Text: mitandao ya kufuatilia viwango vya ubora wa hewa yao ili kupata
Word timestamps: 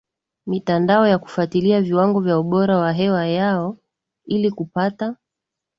mitandao 0.47 1.07
ya 1.07 1.17
kufuatilia 1.19 1.81
viwango 1.81 2.19
vya 2.21 2.39
ubora 2.39 2.77
wa 2.77 2.91
hewa 2.93 3.27
yao 3.27 3.77
ili 4.25 4.51
kupata 4.51 5.15